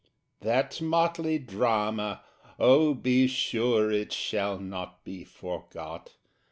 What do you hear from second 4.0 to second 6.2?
shall not be forgot!